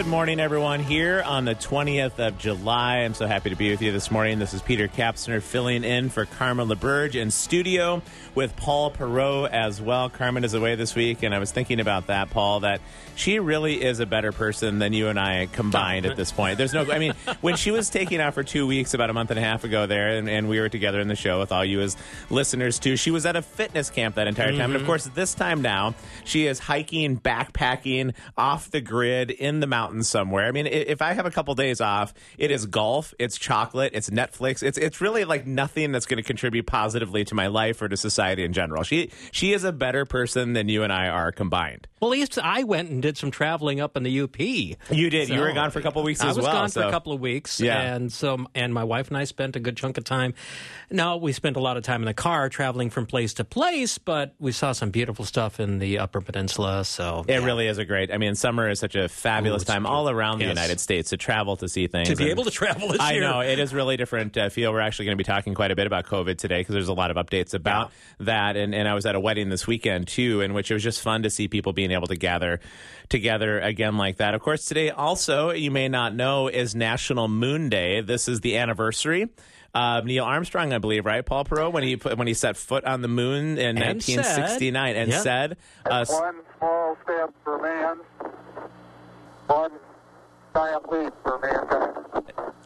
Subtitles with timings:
[0.00, 0.80] Good morning, everyone.
[0.80, 3.00] Here on the 20th of July.
[3.00, 4.38] I'm so happy to be with you this morning.
[4.38, 8.00] This is Peter Kapsner filling in for Carmen LaBerge in studio
[8.34, 10.08] with Paul Perot as well.
[10.08, 12.80] Carmen is away this week, and I was thinking about that, Paul, that
[13.14, 16.56] she really is a better person than you and I combined at this point.
[16.56, 17.12] There's no, I mean,
[17.42, 19.84] when she was taking out for two weeks about a month and a half ago
[19.84, 21.98] there, and, and we were together in the show with all you as
[22.30, 24.60] listeners too, she was at a fitness camp that entire time.
[24.62, 24.86] And of mm-hmm.
[24.86, 30.46] course, this time now, she is hiking, backpacking off the grid in the mountains somewhere.
[30.46, 34.10] I mean, if I have a couple days off, it is golf, it's chocolate, it's
[34.10, 34.62] Netflix.
[34.62, 37.96] It's it's really like nothing that's going to contribute positively to my life or to
[37.96, 38.82] society in general.
[38.82, 41.86] She she is a better person than you and I are combined.
[42.00, 44.38] Well, at least I went and did some traveling up in the UP.
[44.40, 44.76] You
[45.10, 45.28] did.
[45.28, 46.28] you were gone for a couple weeks as well.
[46.28, 46.52] I as was well.
[46.54, 46.80] gone so.
[46.82, 47.94] for a couple of weeks, Yeah.
[47.94, 50.32] and so and my wife and I spent a good chunk of time.
[50.90, 53.98] No, we spent a lot of time in the car traveling from place to place,
[53.98, 56.84] but we saw some beautiful stuff in the Upper Peninsula.
[56.84, 57.44] So It yeah.
[57.44, 58.10] really is a great.
[58.12, 60.46] I mean, summer is such a fabulous Ooh, it's time all around the.
[60.46, 62.08] United States to travel to see things.
[62.08, 63.20] to be and- able to travel this I year.
[63.22, 64.72] know it is really different uh, feel.
[64.72, 66.92] We're actually going to be talking quite a bit about COVID today because there's a
[66.94, 68.56] lot of updates about that.
[68.56, 71.00] And, and I was at a wedding this weekend too, in which it was just
[71.00, 72.60] fun to see people being able to gather
[73.08, 74.34] together again like that.
[74.34, 78.00] Of course, today also you may not know is National Moon Day.
[78.00, 79.28] This is the anniversary.
[79.72, 82.84] of Neil Armstrong, I believe, right, Paul Perot, when he put, when he set foot
[82.84, 85.20] on the moon in And said- 1969, and Yeah.
[85.20, 87.98] said, uh, One small step for man,
[89.50, 89.72] one
[90.54, 91.96] giant leap for mankind.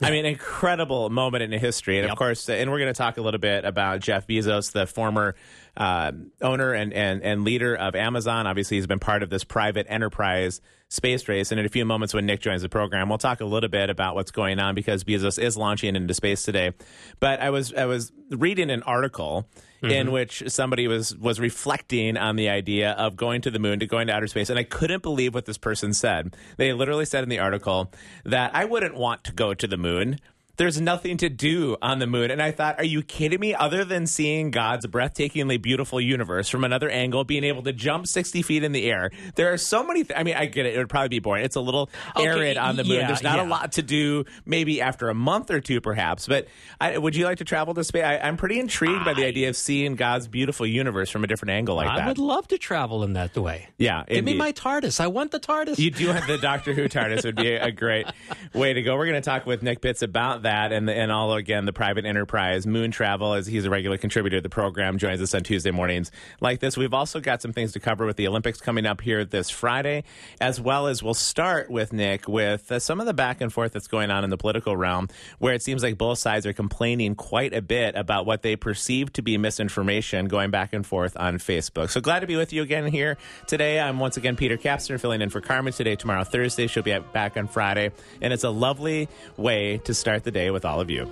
[0.02, 3.22] I mean, incredible moment in history, and of course, and we're going to talk a
[3.22, 5.34] little bit about Jeff Bezos, the former
[5.76, 6.12] uh,
[6.42, 8.46] owner and, and and leader of Amazon.
[8.46, 10.60] Obviously, he's been part of this private enterprise
[10.94, 11.50] space race.
[11.50, 13.91] And in a few moments, when Nick joins the program, we'll talk a little bit
[13.91, 16.72] about what's going on because Bezos is launching into space today.
[17.21, 19.49] But I was I was reading an article.
[19.82, 20.12] In mm-hmm.
[20.12, 24.06] which somebody was was reflecting on the idea of going to the moon, to going
[24.06, 26.34] to outer space, and I couldn't believe what this person said.
[26.56, 27.93] They literally said in the article
[28.25, 30.21] that I wouldn't want to go to the moon.
[30.56, 32.31] There's nothing to do on the moon.
[32.31, 33.54] And I thought, are you kidding me?
[33.54, 38.42] Other than seeing God's breathtakingly beautiful universe from another angle, being able to jump 60
[38.42, 40.04] feet in the air, there are so many.
[40.04, 40.75] Th- I mean, I get it.
[40.75, 41.44] It would probably be boring.
[41.44, 42.94] It's a little Okay, arid on the moon.
[43.00, 46.26] yeah, There's not a lot to do, maybe after a month or two, perhaps.
[46.28, 46.47] But
[46.81, 48.04] I, would you like to travel to space?
[48.04, 51.50] I, I'm pretty intrigued by the idea of seeing God's beautiful universe from a different
[51.50, 52.04] angle like I that.
[52.04, 53.69] I would love to travel in that way.
[53.78, 54.04] yeah.
[54.09, 55.00] Give me my TARDIS.
[55.00, 55.78] I want the TARDIS.
[55.78, 58.06] You do have the Doctor Who TARDIS would be a great
[58.53, 58.97] way to go.
[58.97, 62.06] We're going to talk with Nick Pitts about that and and all again the private
[62.06, 65.71] enterprise moon travel as he's a regular contributor to the program joins us on Tuesday
[65.71, 66.10] mornings
[66.41, 66.77] like this.
[66.77, 70.05] We've also got some things to cover with the Olympics coming up here this Friday,
[70.41, 73.72] as well as we'll start with Nick with uh, some of the back and forth
[73.72, 77.15] that's going on in the political realm, where it seems like both sides are complaining
[77.15, 81.38] quite a bit about what they perceive to be misinformation going back and forth on
[81.38, 81.91] Facebook.
[81.91, 83.16] So glad to be with you again here
[83.47, 83.81] today.
[83.81, 86.66] I'm once again Peter Kapsner filling in for Carmen today, tomorrow, Thursday.
[86.66, 87.91] She'll be back on Friday.
[88.21, 91.08] And it's a lovely way to start the day with all of you.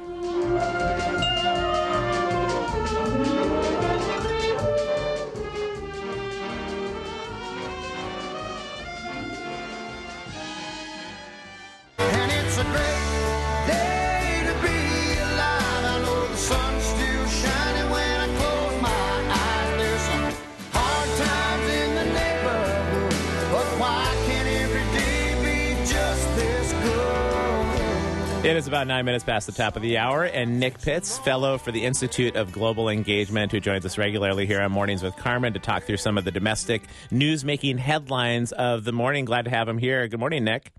[28.52, 31.56] It is about nine minutes past the top of the hour, and Nick Pitts, fellow
[31.56, 35.54] for the Institute of Global Engagement, who joins us regularly here on Mornings with Carmen
[35.54, 39.24] to talk through some of the domestic news making headlines of the morning.
[39.24, 40.06] Glad to have him here.
[40.06, 40.70] Good morning, Nick.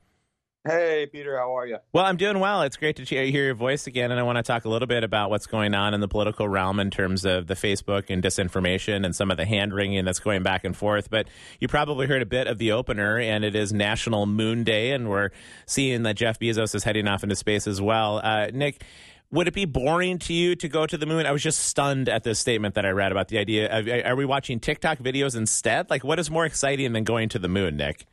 [0.65, 1.79] Hey, Peter, how are you?
[1.91, 2.61] Well, I'm doing well.
[2.61, 5.03] It's great to hear your voice again, and I want to talk a little bit
[5.03, 9.03] about what's going on in the political realm in terms of the Facebook and disinformation
[9.03, 11.09] and some of the hand wringing that's going back and forth.
[11.09, 11.27] But
[11.59, 15.09] you probably heard a bit of the opener, and it is National Moon Day, and
[15.09, 15.31] we're
[15.65, 18.21] seeing that Jeff Bezos is heading off into space as well.
[18.23, 18.83] Uh, Nick.
[19.31, 21.25] Would it be boring to you to go to the moon?
[21.25, 23.79] I was just stunned at this statement that I read about the idea.
[23.79, 25.89] Of, are we watching TikTok videos instead?
[25.89, 28.05] Like, what is more exciting than going to the moon, Nick?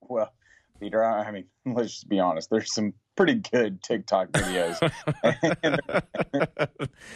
[0.00, 0.32] Well,
[0.84, 2.50] Peter, I I mean, let's just be honest.
[2.50, 4.76] There's some pretty good TikTok videos.
[4.78, 4.88] so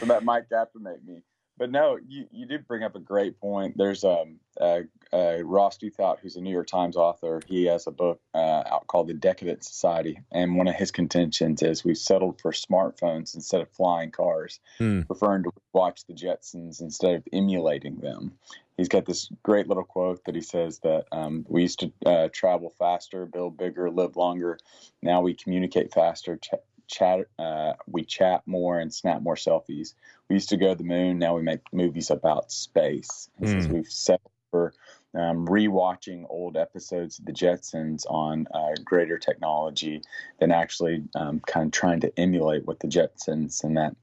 [0.07, 1.21] that might captivate me.
[1.59, 3.77] But no, you, you did bring up a great point.
[3.77, 4.81] There's um, uh,
[5.13, 7.41] uh, Ross Douthat, who's a New York Times author.
[7.47, 10.21] He has a book uh, out called The Decadent Society.
[10.31, 15.03] And one of his contentions is we've settled for smartphones instead of flying cars, Hmm.
[15.03, 18.39] preferring to watch the Jetsons instead of emulating them.
[18.77, 22.29] He's got this great little quote that he says that um, we used to uh,
[22.33, 24.59] travel faster, build bigger, live longer.
[25.03, 26.51] Now we communicate faster, ch-
[26.89, 29.95] chat, uh, we chat more, and snap more selfies.
[30.29, 31.19] We used to go to the moon.
[31.19, 33.31] Now we make movies about space.
[33.39, 33.75] He says Hmm.
[33.75, 34.73] we've settled for
[35.15, 40.03] um, rewatching old episodes of the Jetsons on uh, greater technology
[40.41, 43.95] than actually um, kind of trying to emulate what the Jetsons and that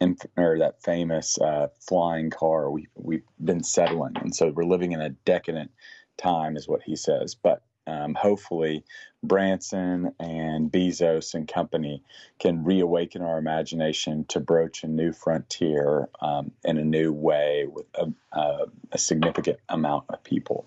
[0.00, 4.92] inf- or that famous uh, flying car we we've been settling, and so we're living
[4.92, 5.70] in a decadent
[6.16, 7.34] time, is what he says.
[7.34, 8.84] But um, hopefully,
[9.22, 12.02] Branson and Bezos and company
[12.38, 17.86] can reawaken our imagination to broach a new frontier um, in a new way with
[17.94, 20.66] a, a, a significant amount of people.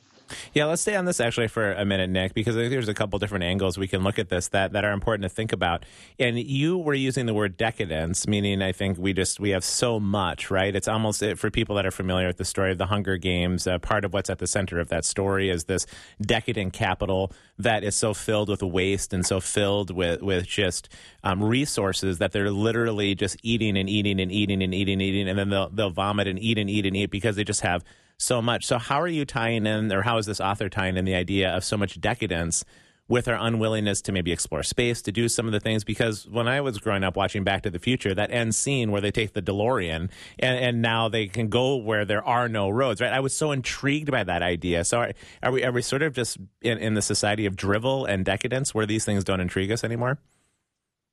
[0.54, 2.94] Yeah, let's stay on this actually for a minute, Nick, because I think there's a
[2.94, 5.86] couple different angles we can look at this that, that are important to think about.
[6.18, 10.00] And you were using the word decadence, meaning I think we just we have so
[10.00, 10.76] much, right?
[10.76, 13.68] It's almost for people that are familiar with the story of the Hunger Games.
[13.68, 15.86] Uh, part of what's at the center of that story is this
[16.22, 20.90] decadent capital that is so filled with waste and so filled with with just
[21.24, 25.30] um, resources that they're literally just eating and eating and eating and eating and eating,
[25.30, 27.84] and then they'll they'll vomit and eat and eat and eat because they just have
[28.20, 28.66] so much.
[28.68, 31.50] So, how are you tying in, or how is this author tying in the idea
[31.56, 32.64] of so much decadence
[33.08, 35.84] with our unwillingness to maybe explore space, to do some of the things?
[35.84, 39.02] Because when I was growing up watching Back to the Future, that end scene where
[39.02, 43.02] they take the DeLorean and, and now they can go where there are no roads,
[43.02, 43.14] right?
[43.14, 44.84] I was so intrigued by that idea.
[44.84, 48.06] So, are, are we are we sort of just in, in the society of drivel
[48.06, 50.20] and decadence where these things don't intrigue us anymore?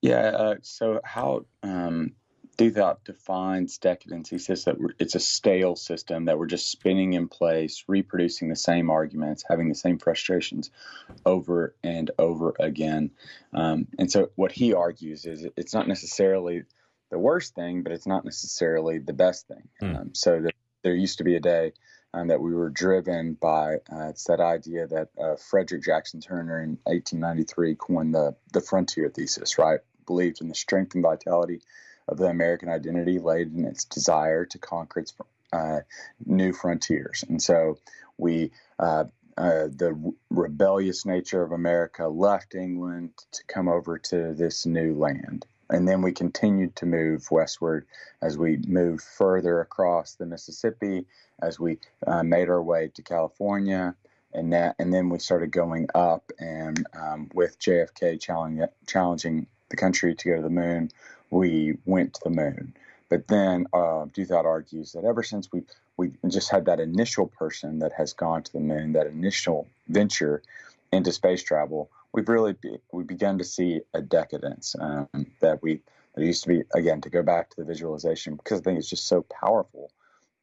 [0.02, 0.26] Yeah.
[0.26, 2.12] Uh, so how um,
[2.56, 4.30] Douthat defines decadence?
[4.30, 8.56] He says that it's a stale system that we're just spinning in place, reproducing the
[8.56, 10.70] same arguments, having the same frustrations
[11.24, 13.10] over and over again.
[13.52, 16.64] Um, and so what he argues is it's not necessarily
[17.10, 19.68] the worst thing, but it's not necessarily the best thing.
[19.80, 19.96] Hmm.
[19.96, 21.72] Um, so that there used to be a day
[22.14, 26.60] um, that we were driven by uh, it's that idea that uh, Frederick Jackson Turner
[26.60, 29.80] in 1893 coined the the frontier thesis, right?
[30.06, 31.60] Believed in the strength and vitality
[32.08, 35.14] of the American identity, laid in its desire to conquer its
[35.52, 35.80] uh,
[36.24, 37.78] new frontiers, and so
[38.18, 38.50] we.
[38.78, 39.04] Uh,
[39.38, 45.44] uh, the rebellious nature of America left England to come over to this new land.
[45.68, 47.86] And then we continued to move westward
[48.22, 51.06] as we moved further across the Mississippi,
[51.42, 53.94] as we uh, made our way to California,
[54.32, 56.30] and that, and then we started going up.
[56.38, 60.90] And um, with JFK challenging challenging the country to go to the moon,
[61.30, 62.74] we went to the moon.
[63.08, 65.62] But then uh, Douthat argues that ever since we
[65.96, 70.42] we just had that initial person that has gone to the moon, that initial venture
[70.92, 75.08] into space travel, we've really be, we've begun to see a decadence um,
[75.40, 75.80] that we
[76.14, 78.90] there used to be again to go back to the visualization because I think it's
[78.90, 79.90] just so powerful.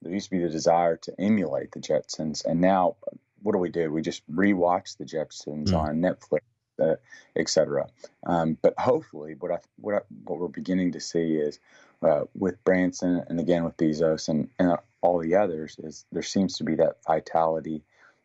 [0.02, 2.96] There used to be the desire to emulate the Jetsons, and now
[3.42, 3.92] what do we do?
[3.92, 5.80] We just rewatch the Jetsons Mm.
[5.80, 6.42] on Netflix,
[6.82, 6.96] uh,
[7.36, 7.88] etc.
[8.26, 11.60] Um, but hopefully, what I what I, what we're beginning to see is
[12.02, 16.58] uh, with Branson and again with Bezos and, and all the others is there seems
[16.58, 17.84] to be that vitality,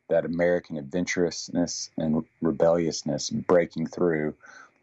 [0.08, 4.34] that American adventurousness and rebelliousness breaking through.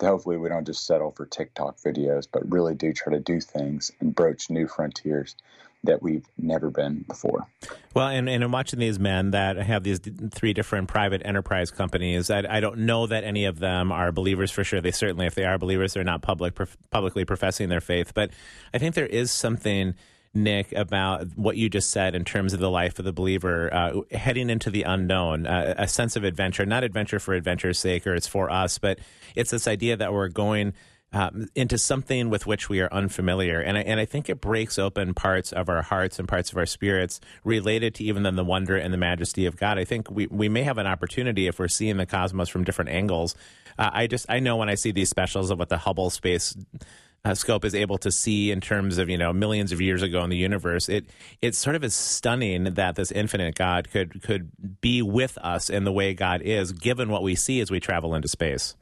[0.01, 3.91] Hopefully, we don't just settle for TikTok videos, but really do try to do things
[4.01, 5.35] and broach new frontiers
[5.85, 7.47] that we've never been before.
[7.93, 9.99] Well, and, and in watching these men that have these
[10.31, 14.51] three different private enterprise companies, I, I don't know that any of them are believers
[14.51, 14.81] for sure.
[14.81, 18.13] They certainly, if they are believers, they're not public prof- publicly professing their faith.
[18.13, 18.31] But
[18.73, 19.95] I think there is something,
[20.33, 24.01] Nick, about what you just said in terms of the life of the believer uh,
[24.11, 28.13] heading into the unknown, uh, a sense of adventure, not adventure for adventure's sake or
[28.13, 28.99] it's for us, but
[29.35, 30.73] it's this idea that we're going
[31.15, 33.61] um, into something with which we are unfamiliar.
[33.61, 36.57] And I, and I think it breaks open parts of our hearts and parts of
[36.57, 39.79] our spirits related to even then the wonder and the majesty of God.
[39.79, 42.89] I think we, we may have an opportunity if we're seeing the cosmos from different
[42.89, 43.33] angles.
[43.79, 46.53] Uh, I just, I know when I see these specials of what the Hubble space
[47.23, 50.23] uh, scope is able to see in terms of you know millions of years ago
[50.23, 50.87] in the universe.
[50.87, 51.05] It
[51.41, 55.85] it sort of is stunning that this infinite God could could be with us in
[55.85, 58.75] the way God is, given what we see as we travel into space.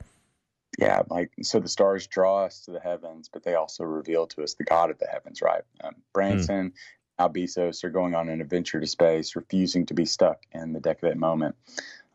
[0.78, 4.44] Yeah, like so the stars draw us to the heavens, but they also reveal to
[4.44, 5.62] us the God of the heavens, right?
[5.84, 6.74] Um, Branson,
[7.20, 10.80] now Bezos are going on an adventure to space, refusing to be stuck in the
[10.80, 11.56] decadent moment.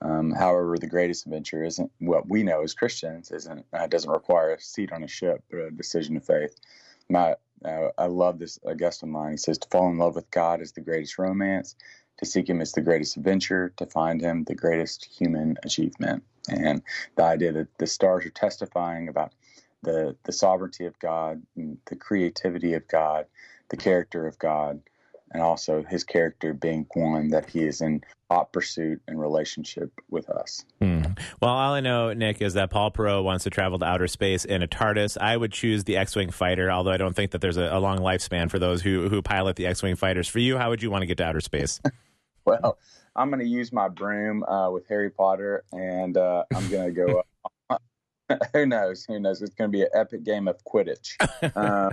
[0.01, 3.31] Um, however, the greatest adventure isn't what we know as Christians.
[3.31, 6.57] isn't uh, doesn't require a seat on a ship, but a decision of faith.
[7.09, 9.33] My, uh, I love this a guest of mine.
[9.33, 11.75] He says to fall in love with God is the greatest romance.
[12.19, 13.73] To seek Him is the greatest adventure.
[13.77, 16.25] To find Him, the greatest human achievement.
[16.49, 16.83] And
[17.17, 19.33] the idea that the stars are testifying about
[19.83, 23.27] the the sovereignty of God, the creativity of God,
[23.69, 24.81] the character of God,
[25.31, 30.29] and also His character being one that He is in hot pursuit and relationship with
[30.29, 30.65] us.
[30.81, 31.03] Hmm.
[31.41, 34.45] Well, all I know, Nick, is that Paul Perot wants to travel to outer space
[34.45, 35.17] in a TARDIS.
[35.19, 37.99] I would choose the X-wing fighter, although I don't think that there's a, a long
[37.99, 40.29] lifespan for those who who pilot the X-wing fighters.
[40.29, 41.81] For you, how would you want to get to outer space?
[42.63, 42.79] Well,
[43.17, 46.93] I'm going to use my broom uh, with Harry Potter, and uh, I'm going to
[46.93, 47.23] go.
[48.53, 49.05] who knows?
[49.07, 49.43] Who knows?
[49.43, 51.17] It's going to be an epic game of Quidditch.
[51.59, 51.91] Uh,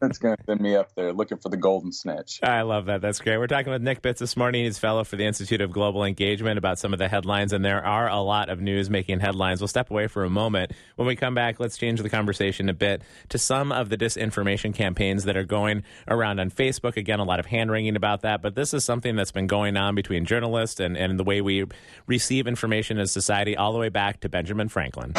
[0.00, 2.40] it's going to send me up there looking for the golden snitch.
[2.42, 3.00] I love that.
[3.00, 3.38] That's great.
[3.38, 4.64] We're talking with Nick Pitts this morning.
[4.64, 7.84] He's fellow for the Institute of Global Engagement about some of the headlines, and there
[7.84, 9.60] are a lot of news making headlines.
[9.60, 10.72] We'll step away for a moment.
[10.96, 14.74] When we come back, let's change the conversation a bit to some of the disinformation
[14.74, 16.96] campaigns that are going around on Facebook.
[16.96, 19.76] Again, a lot of hand wringing about that, but this is something that's been going
[19.76, 21.64] on between journalists and, and the way we
[22.06, 25.14] receive information as society all the way back to Benjamin Franklin.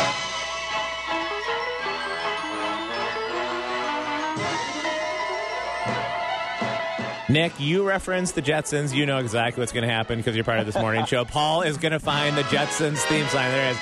[7.33, 8.93] Nick, you referenced the Jetsons.
[8.93, 11.25] You know exactly what's going to happen because you're part of this morning show.
[11.25, 13.41] Paul is going to find the Jetsons theme song.
[13.49, 13.77] There is.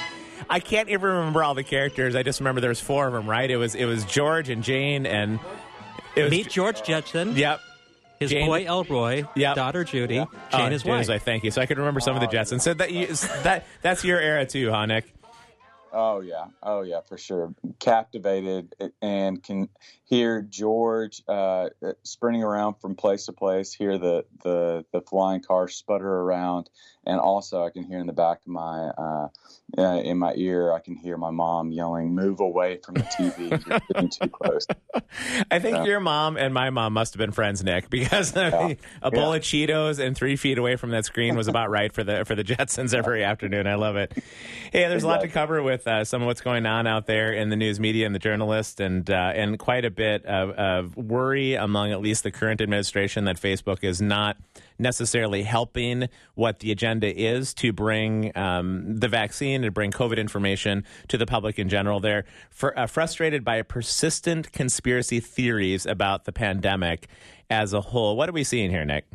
[0.49, 2.15] I can't even remember all the characters.
[2.15, 3.29] I just remember there was four of them.
[3.29, 3.51] Right?
[3.51, 5.39] It was it was George and Jane and
[6.15, 7.59] it was Meet George Jetson, Yep.
[8.19, 9.55] his Jane- boy Elroy, Yep.
[9.55, 11.01] daughter Judy, oh, Jane Oh, his Jane wife.
[11.01, 11.23] is wife.
[11.23, 11.51] Thank you.
[11.51, 12.61] So I could remember some of the oh, Jetsons.
[12.61, 13.07] So that you,
[13.43, 15.05] that that's your era too, huh, Nick?
[15.93, 17.53] Oh yeah, oh yeah, for sure.
[17.79, 19.69] Captivated and can
[20.05, 21.69] hear George uh,
[22.03, 23.73] sprinting around from place to place.
[23.73, 26.69] Hear the the the flying car sputter around,
[27.05, 29.27] and also I can hear in the back of my uh,
[29.77, 30.71] uh, in my ear.
[30.73, 33.49] I can hear my mom yelling, "Move away from the TV!
[33.65, 34.65] You're getting too close."
[35.51, 35.83] I think Yeah.
[35.85, 39.31] your mom and my mom must have been friends, Nick, because I mean, a bowl
[39.31, 39.37] Yeah.
[39.37, 42.35] of Cheetos and three feet away from that screen was about right for the for
[42.35, 43.67] the Jetsons every afternoon.
[43.67, 44.13] I love it.
[44.71, 47.33] Hey, there's a lot to cover with uh, some of what's going on out there
[47.33, 50.97] in the news media and the journalists, and uh, and quite a bit of, of
[50.97, 54.37] worry among at least the current administration that Facebook is not
[54.79, 60.83] necessarily helping what the agenda is to bring um, the vaccine and bring COVID information
[61.07, 61.99] to the public in general.
[61.99, 67.07] They're fr- uh, frustrated by persistent conspiracy theories about the pandemic
[67.49, 68.15] as a whole.
[68.15, 69.05] What are we seeing here, Nick?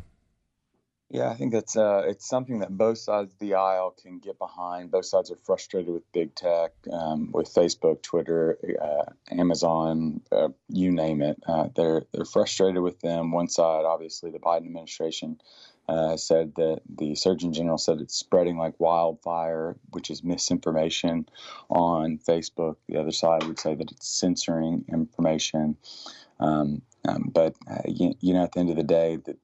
[1.09, 4.39] Yeah, I think that's uh, it's something that both sides of the aisle can get
[4.41, 4.91] behind.
[4.91, 10.91] Both sides are frustrated with big tech, um, with Facebook, Twitter, uh, Amazon, uh, you
[10.91, 11.41] name it.
[11.47, 13.31] Uh, they're they're frustrated with them.
[13.31, 15.41] One side, obviously, the Biden administration
[15.89, 21.29] uh, said that the Surgeon General said it's spreading like wildfire, which is misinformation
[21.71, 22.77] on Facebook.
[22.89, 25.77] The other side would say that it's censoring information.
[26.41, 29.39] Um, um, but uh, you, you know, at the end of the day, that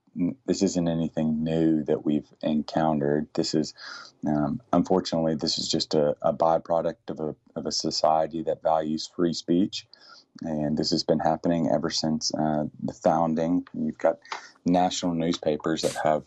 [0.47, 3.29] this isn't anything new that we've encountered.
[3.35, 3.75] This is,
[4.27, 9.11] um, unfortunately, this is just a, a byproduct of a of a society that values
[9.15, 9.87] free speech,
[10.43, 13.67] and this has been happening ever since uh, the founding.
[13.75, 14.19] You've got
[14.65, 16.25] national newspapers that have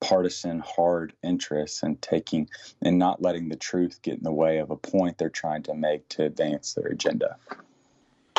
[0.00, 2.48] partisan hard interests and taking
[2.82, 5.74] and not letting the truth get in the way of a point they're trying to
[5.74, 7.36] make to advance their agenda.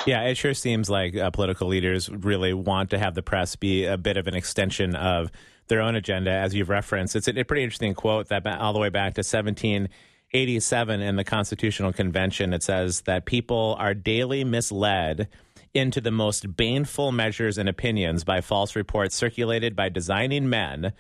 [0.08, 3.84] Yeah, it sure seems like uh, political leaders really want to have the press be
[3.84, 5.32] a bit of an extension of
[5.68, 7.16] their own agenda, as you've referenced.
[7.16, 11.26] It's a, a pretty interesting quote that all the way back to 1787 in the
[11.26, 12.54] Constitutional Convention.
[12.54, 15.28] It says that people are daily misled
[15.74, 20.94] into the most baneful measures and opinions by false reports circulated by designing men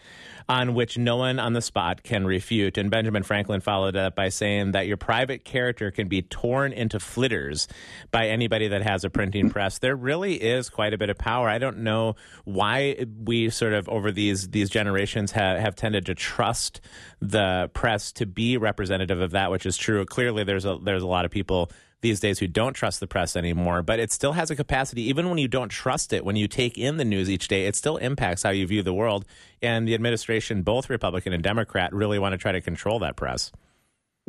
[0.49, 2.77] on which no one on the spot can refute.
[2.77, 6.99] And Benjamin Franklin followed up by saying that your private character can be torn into
[6.99, 7.67] flitters
[8.11, 9.79] by anybody that has a printing press.
[9.79, 11.49] There really is quite a bit of power.
[11.49, 16.15] I don't know why we sort of over these these generations have, have tended to
[16.15, 16.79] trust
[17.19, 20.05] the press to be representative of that which is true.
[20.05, 21.69] Clearly there's a there's a lot of people
[22.01, 25.29] these days who don't trust the press anymore, but it still has a capacity, even
[25.29, 27.97] when you don't trust it, when you take in the news each day, it still
[27.97, 29.25] impacts how you view the world.
[29.61, 33.51] And the administration, both Republican and Democrat, really want to try to control that press.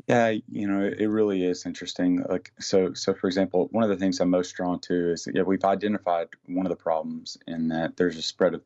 [0.06, 2.24] Yeah, you know, it really is interesting.
[2.28, 5.34] Like, so, so for example, one of the things I'm most drawn to is that,
[5.34, 8.62] yeah, we've identified one of the problems in that there's a spread of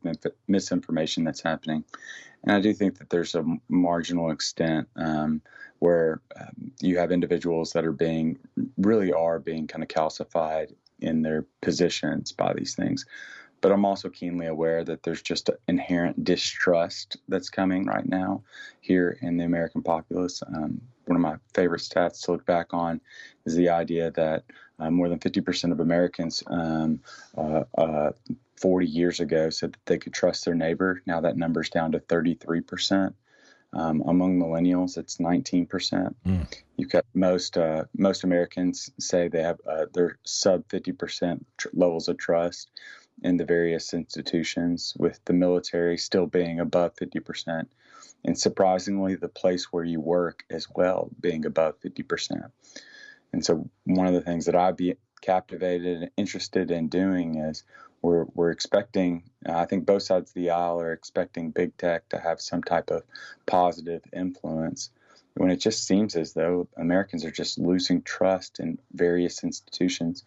[0.46, 1.84] misinformation that's happening,
[2.44, 5.40] and I do think that there's a marginal extent um,
[5.82, 8.38] where um, you have individuals that are being
[8.76, 13.04] really are being kind of calcified in their positions by these things.
[13.60, 18.42] but I'm also keenly aware that there's just inherent distrust that's coming right now
[18.80, 20.40] here in the American populace.
[20.46, 23.00] Um, one of my favorite stats to look back on
[23.44, 24.44] is the idea that
[24.78, 27.00] uh, more than 50% of Americans um,
[27.36, 28.12] uh, uh,
[28.56, 31.02] 40 years ago said that they could trust their neighbor.
[31.06, 33.14] Now that number's down to 33%.
[33.74, 36.14] Um, among millennials, it's 19%.
[36.76, 42.08] You've got most uh, most Americans say they have uh, their sub 50% tr- levels
[42.08, 42.70] of trust
[43.22, 47.66] in the various institutions, with the military still being above 50%,
[48.24, 52.50] and surprisingly, the place where you work as well being above 50%.
[53.32, 57.64] And so, one of the things that I'd be captivated and interested in doing is
[58.02, 59.22] we're we're expecting.
[59.48, 62.62] Uh, I think both sides of the aisle are expecting big tech to have some
[62.62, 63.02] type of
[63.46, 64.90] positive influence.
[65.34, 70.24] When it just seems as though Americans are just losing trust in various institutions,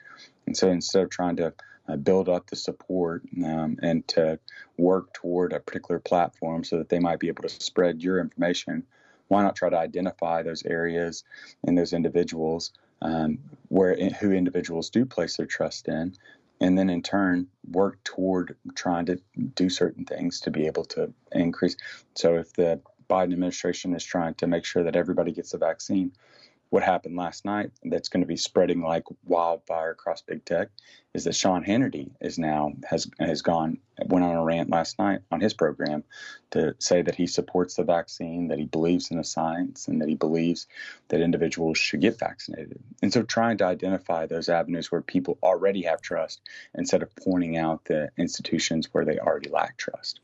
[0.48, 1.54] and so instead of trying to
[1.88, 4.40] uh, build up the support um, and to
[4.78, 8.84] work toward a particular platform so that they might be able to spread your information,
[9.28, 11.24] why not try to identify those areas
[11.64, 16.16] and those individuals um, where who individuals do place their trust in,
[16.62, 19.20] and then in turn work toward trying to
[19.56, 21.76] do certain things to be able to increase.
[22.16, 26.12] So if the Biden administration is trying to make sure that everybody gets the vaccine,
[26.76, 30.68] what happened last night that's going to be spreading like wildfire across big tech
[31.14, 33.78] is that Sean Hannity is now has has gone
[34.08, 36.04] went on a rant last night on his program
[36.52, 40.10] to say that he supports the vaccine, that he believes in the science, and that
[40.10, 40.68] he believes
[41.08, 42.82] that individuals should get vaccinated.
[43.02, 46.42] And so, trying to identify those avenues where people already have trust
[46.74, 50.20] instead of pointing out the institutions where they already lack trust.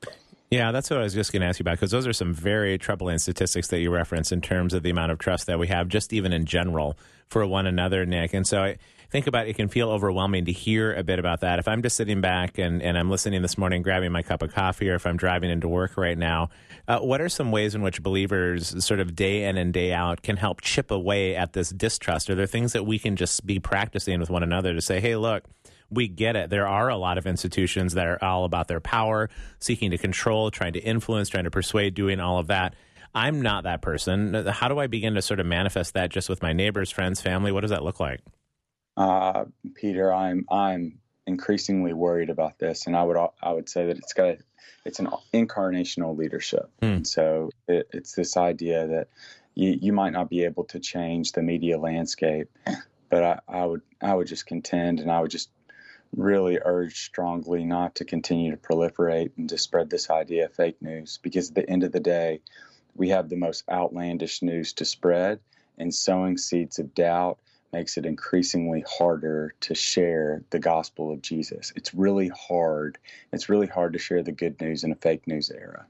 [0.52, 2.34] Yeah, that's what I was just going to ask you about because those are some
[2.34, 5.68] very troubling statistics that you reference in terms of the amount of trust that we
[5.68, 6.98] have, just even in general,
[7.30, 8.34] for one another, Nick.
[8.34, 8.78] And so I
[9.10, 11.60] think about it, it can feel overwhelming to hear a bit about that.
[11.60, 14.54] If I'm just sitting back and, and I'm listening this morning, grabbing my cup of
[14.54, 16.50] coffee, or if I'm driving into work right now,
[16.86, 20.22] uh, what are some ways in which believers, sort of day in and day out,
[20.22, 22.30] can help chip away at this distrust?
[22.30, 25.16] Are there things that we can just be practicing with one another to say, hey,
[25.16, 25.46] look,
[25.92, 26.50] we get it.
[26.50, 29.30] There are a lot of institutions that are all about their power,
[29.60, 32.76] seeking to control, trying to influence, trying to persuade, doing all of that.
[33.14, 34.34] I'm not that person.
[34.48, 37.52] How do I begin to sort of manifest that just with my neighbors, friends, family?
[37.52, 38.22] What does that look like?
[38.96, 43.98] Uh, Peter, I'm I'm increasingly worried about this, and I would I would say that
[43.98, 44.38] it's got
[44.86, 46.70] it's an incarnational leadership.
[46.82, 49.08] And so it, it's this idea that
[49.56, 52.50] you, you might not be able to change the media landscape,
[53.10, 55.50] but I, I would I would just contend, and I would just
[56.16, 60.82] really urge strongly not to continue to proliferate and to spread this idea of fake
[60.82, 62.42] news because at the end of the day,
[62.96, 65.40] we have the most outlandish news to spread,
[65.78, 67.40] and sowing seeds of doubt
[67.72, 71.72] makes it increasingly harder to share the gospel of Jesus.
[71.76, 72.98] It's really hard.
[73.32, 75.86] It's really hard to share the good news in a fake news era.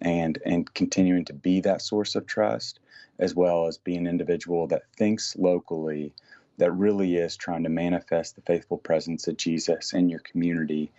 [0.00, 2.80] And and continuing to be that source of trust
[3.18, 6.12] as well as be an individual that thinks locally
[6.58, 10.92] that really is trying to manifest the faithful presence of Jesus in your community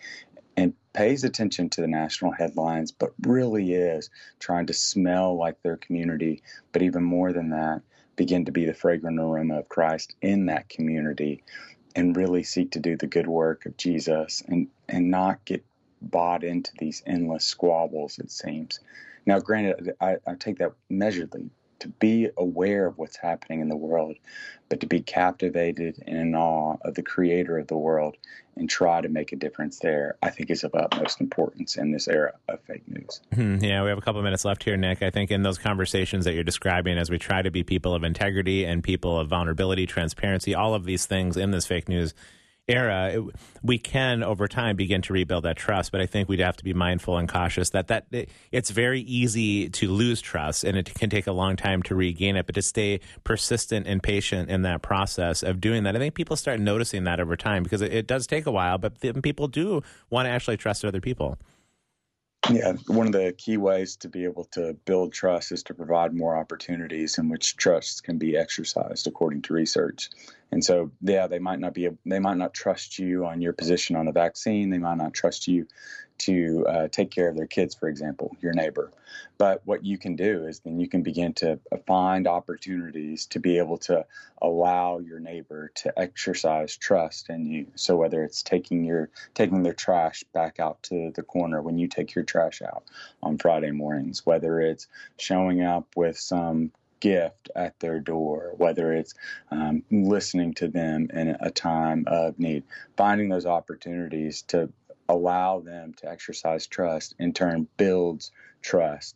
[0.58, 5.78] and pays attention to the national headlines, but really is trying to smell like their
[5.78, 6.42] community,
[6.72, 7.82] but even more than that,
[8.16, 11.44] begin to be the fragrant aroma of Christ in that community
[11.96, 15.64] and really seek to do the good work of Jesus and, and not get
[16.02, 18.80] bought into these endless squabbles, it seems.
[19.26, 23.76] Now, granted, I, I take that measuredly to be aware of what's happening in the
[23.76, 24.16] world,
[24.70, 28.18] but to be captivated and in awe of the creator of the world
[28.56, 32.08] and try to make a difference there, I think is of utmost importance in this
[32.08, 33.22] era of fake news.
[33.34, 35.02] Hmm, Yeah, we have a couple minutes left here, Nick.
[35.02, 38.04] I think in those conversations that you're describing, as we try to be people of
[38.04, 42.14] integrity and people of vulnerability, transparency, all of these things in this fake news
[42.70, 43.24] era, it,
[43.64, 45.92] we can over time begin to rebuild that trust.
[45.92, 49.02] But I think we'd have to be mindful and cautious that that it, it's very
[49.02, 52.46] easy to lose trust, and it can take a long time to regain it.
[52.46, 56.36] But to stay persistent and patient in that process of doing that, I think people
[56.36, 58.78] start noticing that over time because it, it does take a while.
[58.78, 61.38] But people do want to actually trust other people.
[62.50, 66.16] Yeah, one of the key ways to be able to build trust is to provide
[66.16, 70.10] more opportunities in which trust can be exercised according to research.
[70.52, 73.96] And so, yeah, they might not be they might not trust you on your position
[73.96, 74.70] on a vaccine.
[74.70, 75.68] They might not trust you
[76.20, 78.92] to uh, take care of their kids, for example, your neighbor.
[79.38, 83.58] But what you can do is then you can begin to find opportunities to be
[83.58, 84.06] able to
[84.42, 87.68] allow your neighbor to exercise trust in you.
[87.76, 91.88] So whether it's taking your taking their trash back out to the corner when you
[91.88, 92.84] take your trash out
[93.24, 99.14] on Friday mornings, whether it's showing up with some gift at their door, whether it's
[99.52, 102.64] um, listening to them in a time of need,
[102.98, 104.70] finding those opportunities to
[105.10, 108.32] allow them to exercise trust in turn builds
[108.62, 109.16] trust.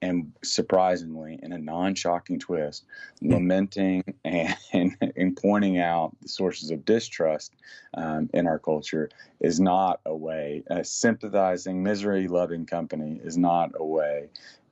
[0.00, 2.84] And surprisingly in a non-shocking twist
[3.20, 4.56] lamenting and,
[5.16, 7.52] and pointing out the sources of distrust
[7.94, 9.10] um, in our culture
[9.40, 14.28] is not a way a sympathizing misery loving company is not a way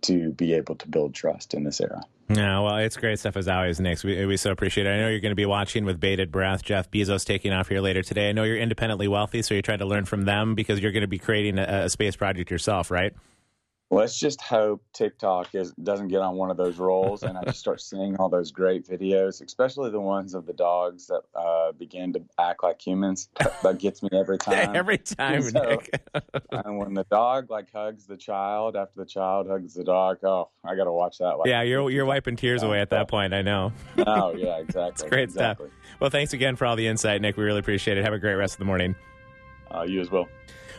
[0.07, 3.47] to be able to build trust in this era Yeah, well, it's great stuff as
[3.47, 4.03] always, Nick.
[4.03, 4.91] We, we so appreciate it.
[4.91, 6.63] I know you're going to be watching with bated breath.
[6.65, 8.29] Jeff Bezos taking off here later today.
[8.29, 11.03] I know you're independently wealthy, so you're trying to learn from them because you're going
[11.03, 13.15] to be creating a, a space project yourself, right?
[13.89, 17.61] Let's just hope TikTok is, doesn't get on one of those rolls and I just
[17.61, 22.13] start seeing all those great videos, especially the ones of the dogs that uh, begin
[22.15, 23.29] to act like humans.
[23.63, 24.75] That gets me every time.
[24.75, 26.03] Every time, So- Nick.
[26.51, 30.49] and when the dog like hugs the child after the child hugs the dog, oh,
[30.65, 31.39] I got to watch that.
[31.39, 33.33] Like, yeah, you're you're wiping tears away at that point.
[33.35, 33.73] I know.
[34.05, 34.89] Oh, yeah, exactly.
[34.89, 35.69] It's Great exactly.
[35.69, 35.79] stuff.
[36.01, 37.37] Well, thanks again for all the insight, Nick.
[37.37, 38.05] We really appreciate it.
[38.05, 38.97] Have a great rest of the morning.
[39.73, 40.27] Uh, you as well.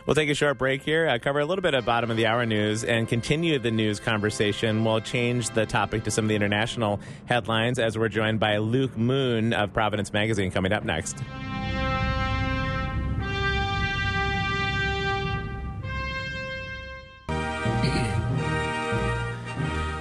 [0.08, 2.24] We'll take a short break here, uh, cover a little bit of bottom of the
[2.24, 4.82] hour news, and continue the news conversation.
[4.82, 8.96] We'll change the topic to some of the international headlines as we're joined by Luke
[8.96, 11.18] Moon of Providence Magazine coming up next.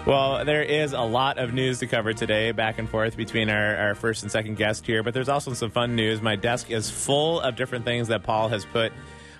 [0.05, 3.75] Well, there is a lot of news to cover today, back and forth between our,
[3.75, 6.21] our first and second guest here, but there's also some fun news.
[6.21, 8.93] My desk is full of different things that Paul has put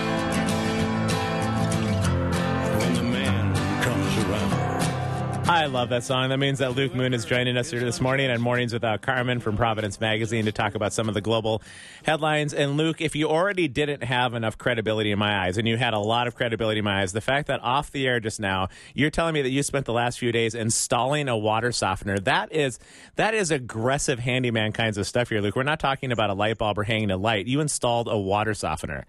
[5.51, 6.29] I love that song.
[6.29, 9.41] That means that Luke Moon is joining us here this morning on Mornings Without Carmen
[9.41, 11.61] from Providence Magazine to talk about some of the global
[12.05, 12.53] headlines.
[12.53, 15.93] And Luke, if you already didn't have enough credibility in my eyes, and you had
[15.93, 18.69] a lot of credibility in my eyes, the fact that off the air just now,
[18.93, 22.17] you're telling me that you spent the last few days installing a water softener.
[22.17, 22.79] That is
[23.17, 25.57] that is aggressive handyman kinds of stuff here, Luke.
[25.57, 27.47] We're not talking about a light bulb or hanging a light.
[27.47, 29.05] You installed a water softener.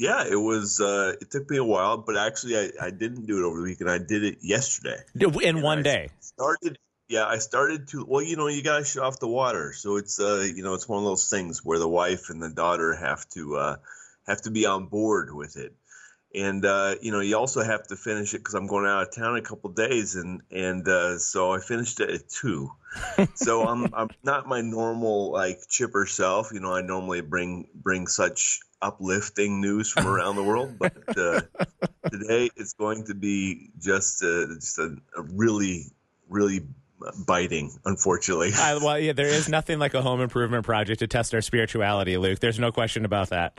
[0.00, 0.80] Yeah, it was.
[0.80, 3.64] Uh, it took me a while, but actually, I, I didn't do it over the
[3.64, 3.90] weekend.
[3.90, 4.96] I did it yesterday.
[5.14, 6.08] In one day.
[6.20, 6.78] Started.
[7.10, 8.06] Yeah, I started to.
[8.08, 10.72] Well, you know, you got to shut off the water, so it's uh, you know,
[10.72, 13.76] it's one of those things where the wife and the daughter have to uh,
[14.26, 15.74] have to be on board with it,
[16.34, 19.14] and uh, you know, you also have to finish it because I'm going out of
[19.14, 22.70] town in a couple days, and and uh, so I finished it at two.
[23.34, 26.50] so I'm I'm not my normal like chipper self.
[26.52, 31.40] You know, I normally bring bring such uplifting news from around the world, but uh,
[32.10, 35.86] today it's going to be just uh, just a, a really
[36.28, 36.60] really
[37.26, 38.52] biting, unfortunately.
[38.54, 42.16] I, well, yeah, there is nothing like a home improvement project to test our spirituality,
[42.16, 42.38] Luke.
[42.38, 43.58] There's no question about that.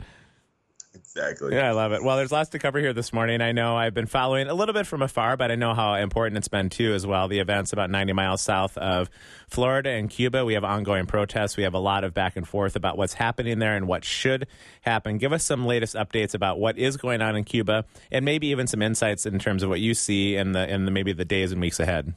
[0.94, 1.54] Exactly.
[1.54, 2.02] Yeah, I love it.
[2.02, 3.40] Well, there's lots to cover here this morning.
[3.40, 6.36] I know I've been following a little bit from afar, but I know how important
[6.36, 7.28] it's been too, as well.
[7.28, 9.08] The events about 90 miles south of
[9.48, 10.44] Florida and Cuba.
[10.44, 11.56] We have ongoing protests.
[11.56, 14.46] We have a lot of back and forth about what's happening there and what should
[14.82, 15.16] happen.
[15.16, 18.66] Give us some latest updates about what is going on in Cuba, and maybe even
[18.66, 21.52] some insights in terms of what you see in the in the maybe the days
[21.52, 22.14] and weeks ahead.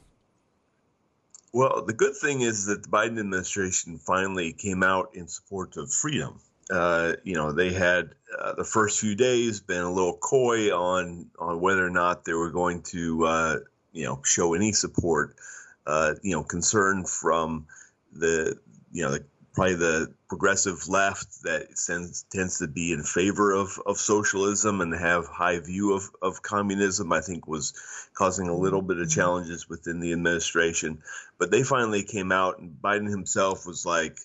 [1.54, 5.90] Well, the good thing is that the Biden administration finally came out in support of
[5.90, 6.40] freedom.
[6.70, 11.30] Uh, you know, they had uh, the first few days been a little coy on
[11.38, 13.56] on whether or not they were going to, uh,
[13.92, 15.36] you know, show any support.
[15.86, 17.66] Uh, you know, concern from
[18.12, 18.58] the,
[18.90, 19.24] you know, the,
[19.54, 24.92] probably the progressive left that tends tends to be in favor of, of socialism and
[24.92, 27.72] have high view of, of communism, I think was
[28.14, 30.98] causing a little bit of challenges within the administration.
[31.38, 34.18] But they finally came out, and Biden himself was like,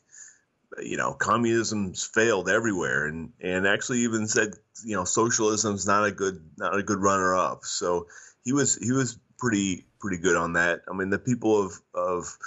[0.79, 4.53] you know, communism's failed everywhere, and and actually even said,
[4.85, 7.65] you know, socialism's not a good not a good runner up.
[7.65, 8.07] So
[8.43, 10.81] he was he was pretty pretty good on that.
[10.89, 12.37] I mean, the people of of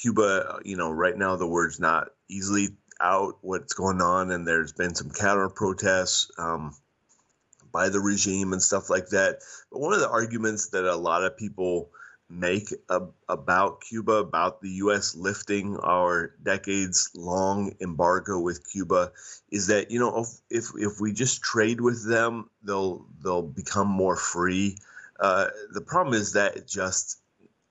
[0.00, 2.68] Cuba, you know, right now the word's not easily
[3.00, 6.74] out what's going on, and there's been some counter protests um,
[7.72, 9.38] by the regime and stuff like that.
[9.70, 11.90] But one of the arguments that a lot of people
[12.28, 15.14] make ab- about Cuba, about the U.S.
[15.14, 19.12] lifting our decades-long embargo with Cuba,
[19.50, 23.88] is that you know if, if if we just trade with them, they'll they'll become
[23.88, 24.78] more free.
[25.18, 27.18] Uh, the problem is that it just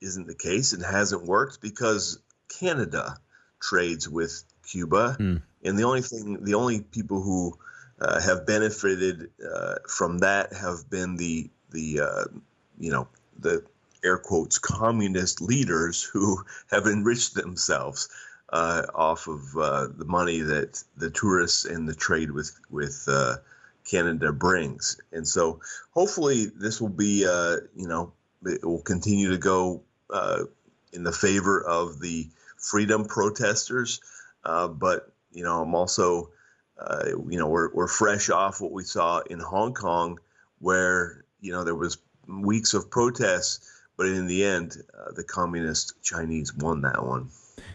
[0.01, 2.19] isn't the case and hasn't worked because
[2.59, 3.17] Canada
[3.59, 5.15] trades with Cuba,
[5.63, 7.57] and the only thing, the only people who
[7.99, 12.23] uh, have benefited uh, from that have been the the uh,
[12.79, 13.07] you know
[13.39, 13.63] the
[14.03, 18.09] air quotes communist leaders who have enriched themselves
[18.53, 23.37] uh, off of uh, the money that the tourists and the trade with with uh,
[23.89, 25.59] Canada brings, and so
[25.91, 28.13] hopefully this will be uh, you know
[28.45, 30.43] it will continue to go uh,
[30.93, 34.01] in the favor of the freedom protesters,
[34.45, 36.29] uh, but you know I'm also
[37.27, 40.19] you know we're we're fresh off what we saw in Hong Kong,
[40.59, 45.93] where you know there was weeks of protests, but in the end, uh, the communist
[46.01, 47.29] Chinese won that one.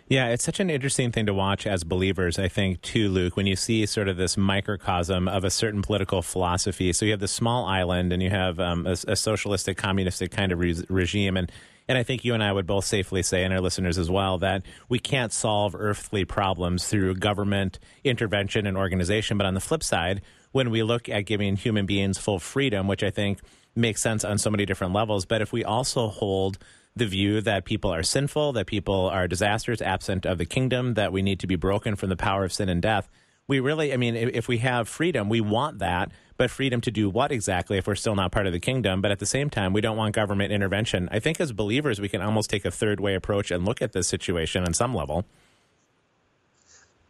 [0.08, 3.46] Yeah, it's such an interesting thing to watch as believers, I think, too, Luke, when
[3.46, 6.94] you see sort of this microcosm of a certain political philosophy.
[6.94, 10.50] So you have the small island and you have um, a, a socialistic, communistic kind
[10.50, 11.36] of re- regime.
[11.36, 11.52] And,
[11.88, 14.38] and I think you and I would both safely say, and our listeners as well,
[14.38, 19.36] that we can't solve earthly problems through government intervention and organization.
[19.36, 23.02] But on the flip side, when we look at giving human beings full freedom, which
[23.02, 23.40] I think
[23.74, 26.58] makes sense on so many different levels, but if we also hold
[26.96, 31.12] the view that people are sinful, that people are disasters absent of the kingdom, that
[31.12, 33.08] we need to be broken from the power of sin and death.
[33.46, 37.08] We really, I mean, if we have freedom, we want that, but freedom to do
[37.08, 39.00] what exactly if we're still not part of the kingdom?
[39.00, 41.08] But at the same time, we don't want government intervention.
[41.10, 43.92] I think as believers, we can almost take a third way approach and look at
[43.92, 45.24] this situation on some level.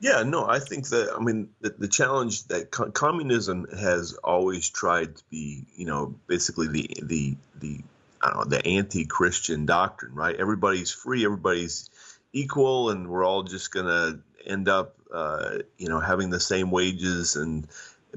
[0.00, 4.68] Yeah, no, I think that I mean the, the challenge that co- communism has always
[4.68, 7.80] tried to be, you know, basically the the the
[8.22, 10.36] I don't know the anti-Christian doctrine, right?
[10.36, 11.90] Everybody's free, everybody's
[12.32, 17.34] equal, and we're all just gonna end up, uh, you know, having the same wages,
[17.34, 17.66] and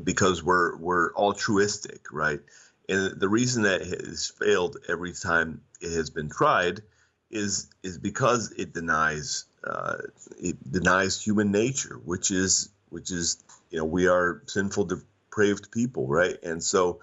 [0.04, 2.42] because we're we're altruistic, right?
[2.90, 6.82] And the reason that has failed every time it has been tried
[7.32, 9.98] is is because it denies uh,
[10.40, 16.08] it denies human nature, which is which is you know we are sinful, depraved people,
[16.08, 16.38] right?
[16.44, 17.00] And so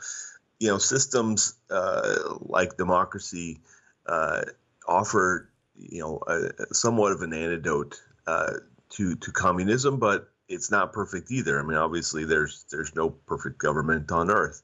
[0.59, 3.61] you know systems uh, like democracy
[4.07, 4.42] uh,
[4.87, 8.55] offer you know a, somewhat of an antidote uh,
[8.90, 11.61] to to communism, but it's not perfect either.
[11.61, 14.62] I mean, obviously there's there's no perfect government on earth,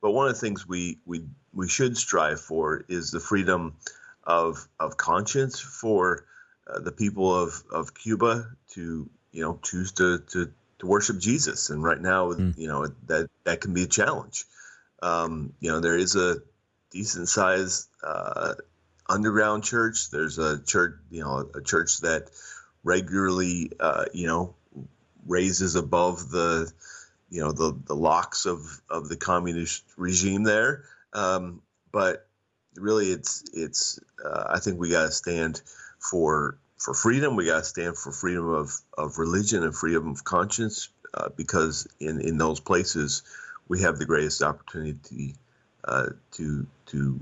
[0.00, 3.76] but one of the things we we we should strive for is the freedom
[4.24, 6.24] of of conscience for
[6.66, 11.70] uh, the people of, of Cuba to you know choose to, to to worship Jesus,
[11.70, 14.44] and right now, you know, that that can be a challenge.
[15.02, 16.36] Um, you know, there is a
[16.90, 18.54] decent sized uh,
[19.08, 20.10] underground church.
[20.10, 22.30] There's a church, you know, a church that
[22.82, 24.54] regularly, uh, you know,
[25.26, 26.70] raises above the,
[27.30, 30.84] you know, the the locks of of the communist regime there.
[31.12, 32.26] Um, but
[32.76, 34.00] really, it's it's.
[34.24, 35.60] Uh, I think we got to stand
[36.10, 37.36] for for freedom.
[37.36, 41.86] We got to stand for freedom of of religion and freedom of conscience, uh, because
[42.00, 43.22] in in those places
[43.68, 45.36] we have the greatest opportunity
[45.84, 47.20] uh, to to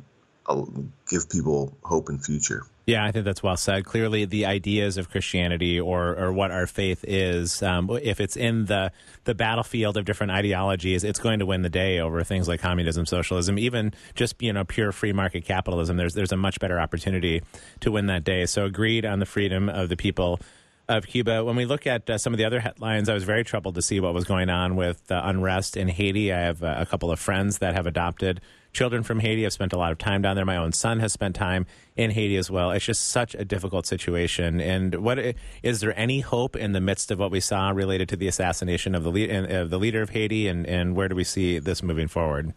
[1.09, 2.63] give people hope and future.
[2.85, 3.85] Yeah, I think that's well said.
[3.85, 8.65] Clearly, the ideas of Christianity or, or what our faith is, um, if it's in
[8.65, 8.91] the,
[9.23, 13.07] the battlefield of different ideologies, it's going to win the day over things like communism,
[13.07, 15.97] socialism, even just you know pure free market capitalism.
[15.97, 17.43] There's there's a much better opportunity
[17.81, 18.47] to win that day.
[18.47, 20.41] So, agreed on the freedom of the people
[20.89, 21.45] of Cuba.
[21.45, 23.83] When we look at uh, some of the other headlines, I was very troubled to
[23.83, 26.33] see what was going on with uh, unrest in Haiti.
[26.33, 28.41] I have uh, a couple of friends that have adopted
[28.73, 29.45] children from Haiti.
[29.45, 30.45] I've spent a lot of time down there.
[30.45, 31.67] My own son has spent time
[31.97, 32.71] in Haiti as well.
[32.71, 34.61] It's just such a difficult situation.
[34.61, 35.19] And what
[35.63, 38.95] is there any hope in the midst of what we saw related to the assassination
[38.95, 39.31] of the lead,
[39.71, 42.55] the leader of Haiti, and, and where do we see this moving forward?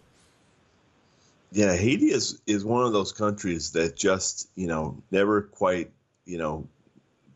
[1.51, 5.91] Yeah, Haiti is is one of those countries that just you know never quite
[6.25, 6.67] you know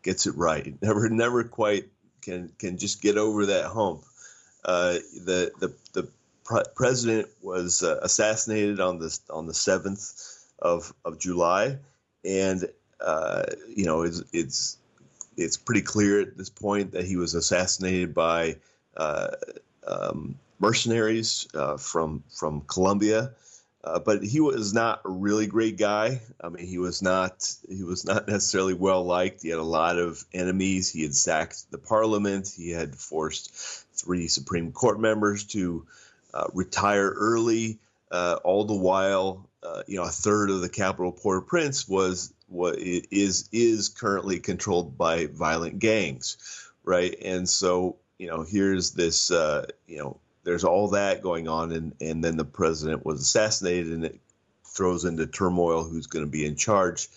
[0.01, 0.75] gets it right.
[0.81, 1.85] Never never quite
[2.21, 4.03] can can just get over that hump.
[4.63, 6.09] Uh, the the the
[6.43, 10.12] pre- president was uh, assassinated on the on the seventh
[10.59, 11.77] of of July,
[12.25, 14.77] and uh, you know it's it's
[15.38, 18.57] it's pretty clear at this point that he was assassinated by
[18.97, 19.29] uh,
[19.88, 23.31] um, mercenaries uh, from from Colombia.
[23.82, 26.22] Uh, but he was not a really great guy.
[26.42, 29.42] I mean, he was not he was not necessarily well liked.
[29.42, 30.92] He had a lot of enemies.
[30.92, 32.54] He had sacked the parliament.
[32.56, 33.54] He had forced
[33.94, 35.86] three Supreme Court members to
[36.34, 37.80] uh, retire early.
[38.12, 42.80] Uh, all the while, uh, you know, a third of the capital Port-au-Prince was what
[42.80, 46.38] is is currently controlled by violent gangs,
[46.84, 47.15] right?
[47.24, 51.93] And so, you know, here's this, uh, you know there's all that going on, and,
[52.01, 54.19] and then the president was assassinated, and it
[54.65, 57.07] throws into turmoil who's going to be in charge.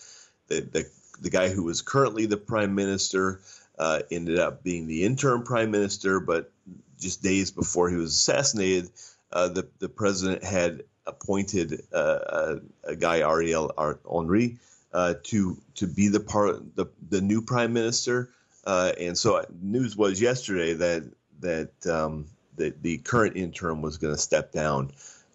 [0.49, 0.85] The, the,
[1.19, 3.41] the guy who was currently the prime minister
[3.79, 6.51] uh, ended up being the interim prime minister, but
[6.99, 8.91] just days before he was assassinated,
[9.31, 14.57] uh, the, the president had appointed uh, a, guy, Ariel Henry,
[14.93, 18.29] uh, to to be the part the, the new prime minister.
[18.63, 24.13] Uh, and so news was yesterday that that um, the, the current interim was going
[24.13, 24.91] to step down,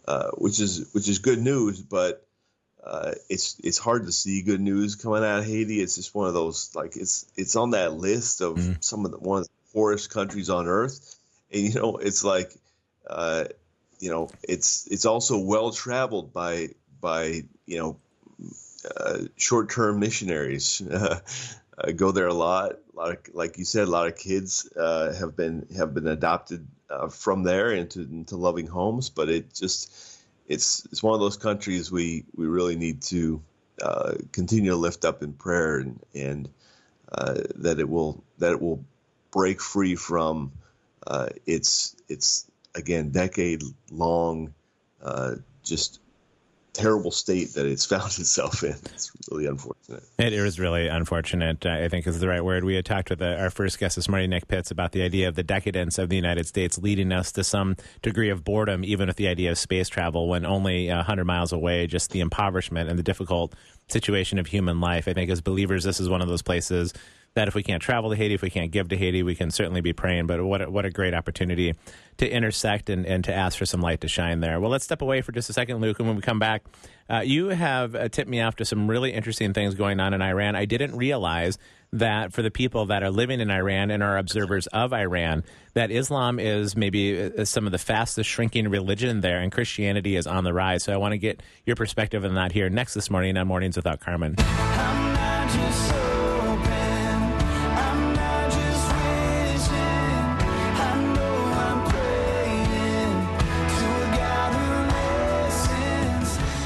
[0.07, 1.81] uh, which is which is good news.
[1.81, 2.26] But
[2.83, 5.81] uh, it's it's hard to see good news coming out of Haiti.
[5.81, 8.83] It's just one of those like it's it's on that list of mm.
[8.83, 11.16] some of the one of the poorest countries on earth,
[11.52, 12.52] and you know it's like
[13.07, 13.44] uh,
[13.98, 17.96] you know it's it's also well traveled by by you know
[18.96, 20.83] uh, short term missionaries.
[21.81, 22.72] Uh, go there a lot.
[22.72, 26.09] A lot of, like you said, a lot of kids uh, have been have been
[26.09, 29.11] adopted uh, from there into into loving homes.
[29.11, 29.92] But it just
[30.46, 33.42] it's it's one of those countries we we really need to
[33.83, 36.48] uh, continue to lift up in prayer and and
[37.11, 38.85] uh, that it will that it will
[39.31, 40.53] break free from
[41.07, 44.55] uh, its its again decade long
[45.03, 46.01] uh, just
[46.72, 48.72] terrible state that it's found itself in.
[48.72, 50.02] It's really unfortunate.
[50.18, 52.64] It is really unfortunate, I think is the right word.
[52.64, 55.28] We had talked with uh, our first guest this morning, Nick Pitts, about the idea
[55.28, 59.09] of the decadence of the United States leading us to some degree of boredom, even
[59.09, 62.98] with the idea of space travel when only 100 miles away, just the impoverishment and
[62.98, 63.54] the difficult
[63.88, 65.09] situation of human life.
[65.09, 66.92] I think as believers, this is one of those places
[67.35, 69.50] that if we can't travel to Haiti, if we can't give to Haiti, we can
[69.50, 70.26] certainly be praying.
[70.26, 71.74] But what a, what a great opportunity
[72.18, 74.61] to intersect and, and to ask for some light to shine there.
[74.61, 75.98] Well, let's step away for just a second, Luke.
[75.98, 76.64] And when we come back,
[77.09, 80.20] uh, you have uh, tipped me off to some really interesting things going on in
[80.20, 80.57] Iran.
[80.57, 81.59] I didn't realize
[81.92, 85.90] that for the people that are living in Iran and are observers of Iran, that
[85.90, 90.44] Islam is maybe uh, some of the fastest shrinking religion there, and Christianity is on
[90.44, 90.83] the rise.
[90.83, 93.76] So I want to get your perspective on that here next this morning on Mornings
[93.76, 94.35] Without Carmen.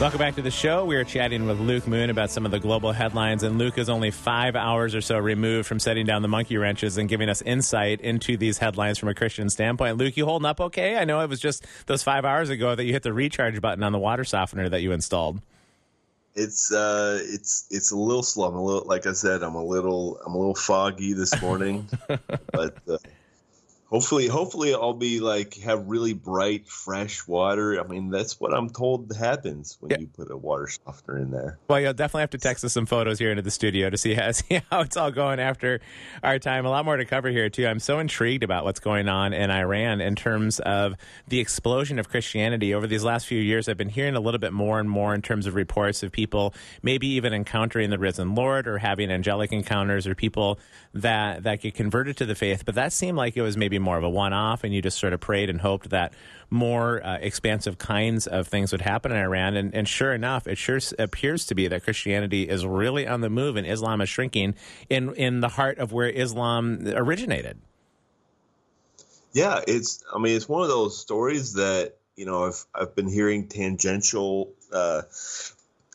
[0.02, 0.84] Welcome back to the show.
[0.84, 3.88] We are chatting with Luke Moon about some of the global headlines, and Luke is
[3.88, 7.40] only five hours or so removed from setting down the monkey wrenches and giving us
[7.40, 9.98] insight into these headlines from a Christian standpoint.
[9.98, 10.96] Luke, you holding up okay?
[10.96, 13.84] I know it was just those five hours ago that you hit the recharge button
[13.84, 15.40] on the water softener that you installed.
[16.34, 18.48] It's uh, it's it's a little slow.
[18.48, 21.88] I'm a little, like I said, I'm a little, I'm a little foggy this morning,
[22.52, 22.96] but uh,
[23.92, 27.78] hopefully, hopefully, I'll be like have really bright, fresh water.
[27.78, 31.58] I mean, that's what I'm told happens when you put a water softener in there.
[31.68, 34.14] Well, you'll definitely have to text us some photos here into the studio to see
[34.14, 35.80] how, see how it's all going after
[36.22, 36.64] our time.
[36.64, 37.66] A lot more to cover here, too.
[37.66, 40.94] I'm so intrigued about what's going on in Iran in terms of
[41.28, 42.72] the explosion of Christianity.
[42.72, 45.20] Over these last few years, I've been hearing a little bit more and more in
[45.20, 50.06] terms of reports of people maybe even encountering the risen Lord or having angelic encounters
[50.06, 50.58] or people
[50.94, 52.64] that, that get converted to the faith.
[52.64, 54.98] But that seemed like it was maybe more of a one off, and you just
[54.98, 56.12] sort of prayed and hoped that
[56.50, 59.56] more uh, expansive kinds of things would happen in Iran.
[59.56, 63.30] And, and sure enough, it sure appears to be that Christianity is really on the
[63.30, 64.54] move and Islam is shrinking
[64.90, 67.58] in, in the heart of where Islam originated.
[69.32, 70.04] Yeah, it's.
[70.14, 74.52] I mean, it's one of those stories that you know I've I've been hearing tangential
[74.72, 75.02] uh,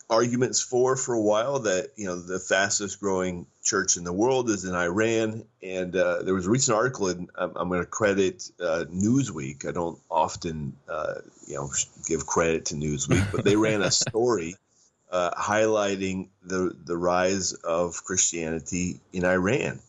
[0.10, 1.60] arguments for for a while.
[1.60, 6.24] That you know the fastest growing church in the world is in Iran, and uh,
[6.24, 9.68] there was a recent article, and I'm, I'm going to credit uh, Newsweek.
[9.68, 11.72] I don't often uh, you know
[12.08, 14.56] give credit to Newsweek, but they ran a story.
[15.10, 19.80] Uh, highlighting the the rise of Christianity in Iran,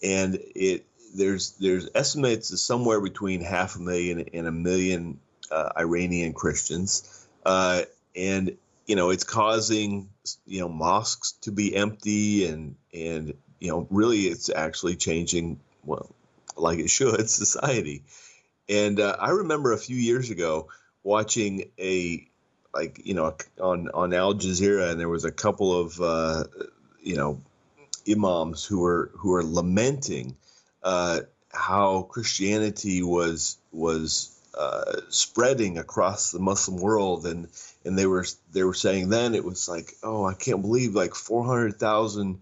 [0.00, 5.18] and it there's there's estimates of somewhere between half a million and a million
[5.50, 7.82] uh, Iranian Christians, uh,
[8.14, 8.56] and
[8.90, 10.08] you know it's causing
[10.46, 16.10] you know mosques to be empty, and and you know really it's actually changing well
[16.56, 18.02] like it should society.
[18.68, 20.70] And uh, I remember a few years ago
[21.04, 22.26] watching a
[22.74, 26.44] like you know on on Al Jazeera, and there was a couple of uh,
[27.00, 27.40] you know
[28.10, 30.34] imams who were who were lamenting
[30.82, 31.20] uh,
[31.52, 37.46] how Christianity was was uh, spreading across the Muslim world, and
[37.84, 41.14] and they were they were saying then it was like oh I can't believe like
[41.14, 42.40] four hundred thousand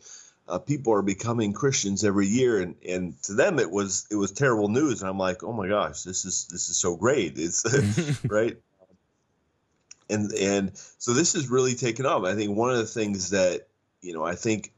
[0.48, 4.32] uh, people are becoming Christians every year, and and to them it was it was
[4.32, 7.34] terrible news, and I'm like oh my gosh this is this is so great.
[7.36, 7.64] It's
[8.24, 8.56] right?
[10.10, 12.24] And and so this is really taken off.
[12.24, 13.68] I think one of the things that
[14.00, 14.72] you know I think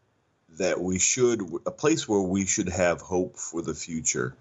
[0.59, 4.35] that we should a place where we should have hope for the future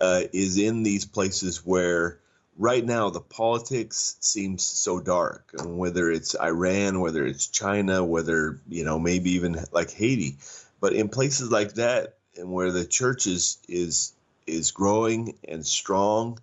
[0.00, 2.18] uh, is in these places where
[2.56, 8.60] right now the politics seems so dark and whether it's iran whether it's china whether
[8.68, 10.36] you know maybe even like haiti
[10.80, 14.12] but in places like that and where the church is is
[14.46, 16.38] is growing and strong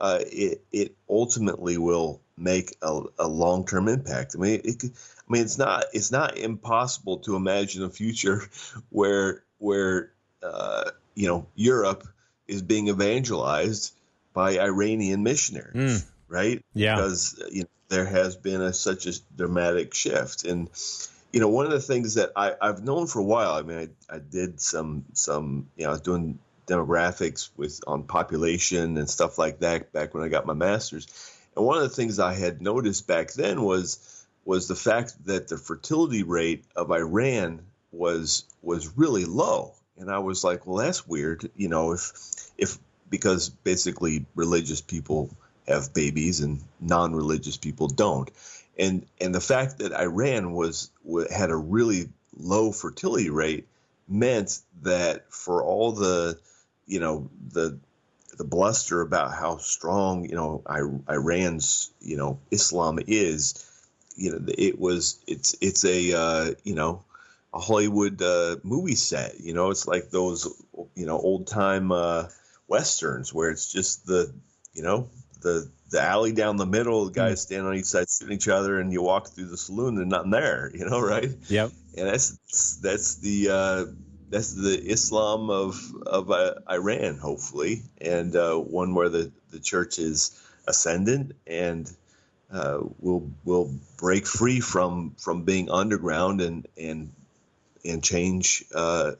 [0.00, 4.34] uh, it it ultimately will make a, a long term impact.
[4.34, 8.42] I mean, it, I mean, it's not it's not impossible to imagine a future
[8.90, 10.10] where where
[10.42, 12.06] uh, you know Europe
[12.48, 13.94] is being evangelized
[14.32, 16.62] by Iranian missionaries, right?
[16.74, 16.96] Yeah.
[16.96, 20.70] because uh, you know there has been a, such a dramatic shift, and
[21.32, 23.52] you know one of the things that I, I've known for a while.
[23.52, 28.04] I mean, I, I did some some you know I was doing demographics with on
[28.04, 31.06] population and stuff like that back when I got my master's.
[31.56, 35.48] And one of the things I had noticed back then was was the fact that
[35.48, 39.74] the fertility rate of Iran was was really low.
[39.98, 41.50] And I was like, well, that's weird.
[41.54, 42.12] You know, if
[42.56, 42.78] if
[43.12, 45.30] because basically religious people
[45.68, 48.30] have babies and non-religious people don't.
[48.78, 50.90] And and the fact that Iran was
[51.30, 53.68] had a really low fertility rate
[54.08, 56.38] meant that for all the
[56.86, 57.78] you know the
[58.38, 60.62] the bluster about how strong you know
[61.08, 63.62] Iran's you know Islam is,
[64.16, 67.04] you know it was it's it's a uh, you know
[67.52, 69.38] a Hollywood uh, movie set.
[69.38, 70.48] You know it's like those
[70.94, 72.28] you know old time uh,
[72.68, 74.32] westerns where it's just the
[74.72, 75.08] you know
[75.42, 78.80] the the alley down the middle, the guys stand on each side, sitting each other,
[78.80, 80.70] and you walk through the saloon, and nothing there.
[80.74, 81.30] You know, right?
[81.48, 81.70] Yep.
[81.98, 83.84] and that's that's the uh,
[84.30, 89.98] that's the Islam of of uh, Iran, hopefully, and uh, one where the, the church
[89.98, 91.90] is ascendant and
[92.50, 97.12] uh, will will break free from from being underground and and
[97.84, 99.12] and change uh,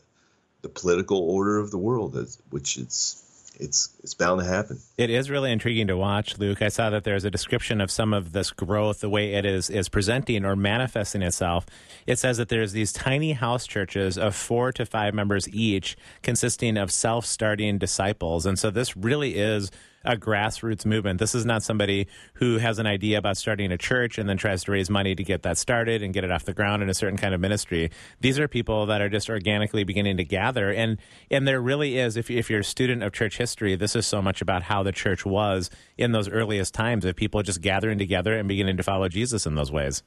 [0.62, 3.18] the political order of the world, as- which it's
[3.62, 4.78] it's it's bound to happen.
[4.98, 6.60] It is really intriguing to watch, Luke.
[6.60, 9.70] I saw that there's a description of some of this growth, the way it is
[9.70, 11.66] is presenting or manifesting itself.
[12.06, 16.76] It says that there's these tiny house churches of four to five members each, consisting
[16.76, 19.70] of self-starting disciples, and so this really is
[20.04, 21.18] a grassroots movement.
[21.18, 24.64] This is not somebody who has an idea about starting a church and then tries
[24.64, 26.94] to raise money to get that started and get it off the ground in a
[26.94, 27.90] certain kind of ministry.
[28.20, 30.98] These are people that are just organically beginning to gather, and
[31.30, 32.16] and there really is.
[32.16, 34.92] If if you're a student of church history, this is so much about how the
[34.92, 39.08] church was in those earliest times of people just gathering together and beginning to follow
[39.08, 40.02] Jesus in those ways.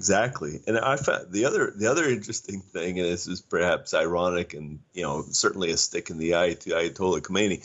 [0.00, 4.54] Exactly, and I found the other the other interesting thing, and this is perhaps ironic,
[4.54, 7.58] and you know certainly a stick in the eye to Ayatollah Khomeini,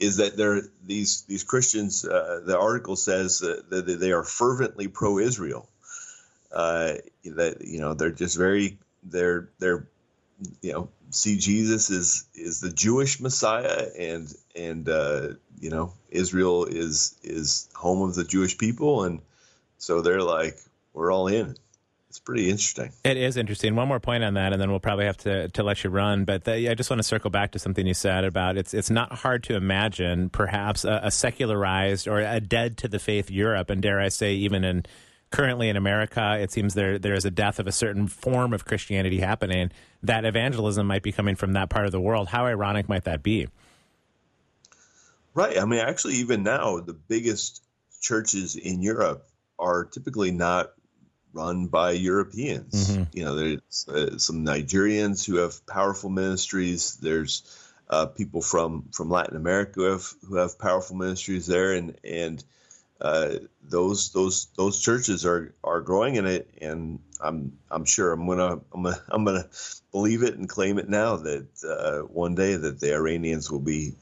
[0.00, 2.04] is that there these these Christians.
[2.04, 5.68] Uh, the article says that they are fervently pro-Israel.
[6.50, 6.94] Uh,
[7.24, 9.86] that you know they're just very they're they're
[10.62, 15.28] you know see Jesus is is the Jewish Messiah, and and uh,
[15.60, 19.20] you know Israel is is home of the Jewish people, and
[19.78, 20.58] so they're like
[20.94, 21.56] we're all in.
[22.10, 22.90] It's pretty interesting.
[23.04, 23.76] It is interesting.
[23.76, 26.24] One more point on that, and then we'll probably have to, to let you run.
[26.24, 28.90] But the, I just want to circle back to something you said about it's it's
[28.90, 33.70] not hard to imagine perhaps a, a secularized or a dead to the faith Europe,
[33.70, 34.86] and dare I say even in
[35.30, 38.64] currently in America, it seems there there is a death of a certain form of
[38.64, 39.70] Christianity happening.
[40.02, 42.26] That evangelism might be coming from that part of the world.
[42.26, 43.46] How ironic might that be?
[45.32, 45.56] Right.
[45.56, 47.62] I mean, actually, even now, the biggest
[48.02, 49.28] churches in Europe
[49.60, 50.72] are typically not
[51.32, 52.90] run by Europeans.
[52.90, 53.02] Mm-hmm.
[53.12, 56.96] You know, there's uh, some Nigerians who have powerful ministries.
[56.96, 57.42] There's
[57.88, 62.42] uh, people from from Latin America who have who have powerful ministries there, and and
[63.00, 68.26] uh, those those those churches are are growing in it, and I'm I'm sure I'm
[68.26, 69.48] gonna I'm gonna, I'm gonna
[69.92, 73.94] believe it and claim it now that uh, one day that the Iranians will be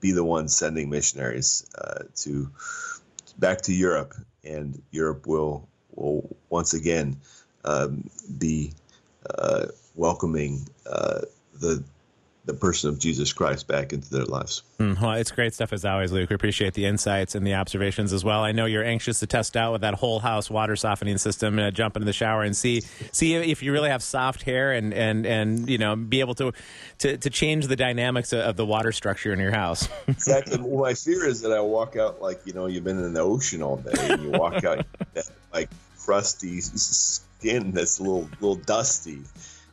[0.00, 2.50] be the ones sending missionaries uh, to
[3.38, 4.14] back to Europe,
[4.44, 7.16] and Europe will will once again
[7.64, 8.72] um, be
[9.30, 11.20] uh, welcoming uh,
[11.60, 11.82] the
[12.46, 14.62] the person of Jesus Christ back into their lives.
[14.78, 16.30] Mm, well, it's great stuff as always, Luke.
[16.30, 18.42] We appreciate the insights and the observations as well.
[18.42, 21.72] I know you're anxious to test out with that whole house water softening system, uh,
[21.72, 25.26] jump into the shower and see see if you really have soft hair and and
[25.26, 26.52] and you know be able to
[26.98, 29.88] to, to change the dynamics of, of the water structure in your house.
[30.08, 30.58] exactly.
[30.60, 33.22] Well, my fear is that I walk out like you know you've been in the
[33.22, 35.68] ocean all day, and you walk out that, like
[35.98, 39.22] crusty skin that's a little little dusty.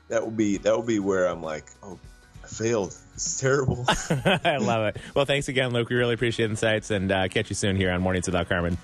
[0.07, 1.99] That would be that would be where I'm like, oh,
[2.43, 2.95] I failed.
[3.13, 3.85] It's terrible.
[4.09, 4.97] I love it.
[5.15, 5.89] Well, thanks again, Luke.
[5.89, 8.77] We really appreciate insights and uh, catch you soon here on Mornings without Carmen.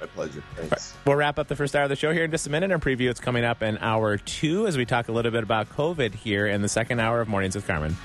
[0.00, 0.42] My pleasure.
[0.56, 0.94] Thanks.
[1.06, 2.82] We'll wrap up the first hour of the show here in just a minute and
[2.82, 6.14] preview what's coming up in hour two as we talk a little bit about COVID
[6.14, 7.96] here in the second hour of Mornings with Carmen.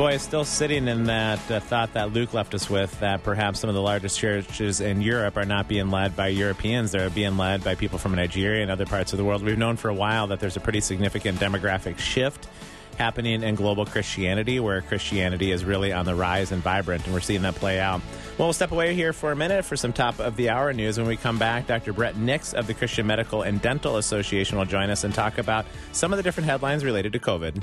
[0.00, 3.68] Boy, still sitting in that uh, thought that Luke left us with that perhaps some
[3.68, 6.90] of the largest churches in Europe are not being led by Europeans.
[6.90, 9.42] They're being led by people from Nigeria and other parts of the world.
[9.42, 12.48] We've known for a while that there's a pretty significant demographic shift
[12.96, 17.20] happening in global Christianity, where Christianity is really on the rise and vibrant, and we're
[17.20, 18.00] seeing that play out.
[18.38, 20.96] Well, we'll step away here for a minute for some top of the hour news.
[20.96, 21.92] When we come back, Dr.
[21.92, 25.66] Brett Nix of the Christian Medical and Dental Association will join us and talk about
[25.92, 27.62] some of the different headlines related to COVID.